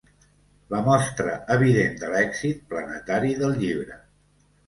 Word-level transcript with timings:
La 0.73 0.79
mostra 0.87 1.33
evident 1.57 1.93
de 2.03 2.09
l'èxit 2.15 2.65
planetari 2.73 3.37
del 3.43 3.57
llibre. 3.65 3.99